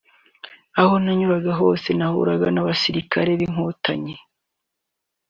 [0.79, 4.15] Aho hose nanyuraga nahuraga n’abasirikare b’inkotanyi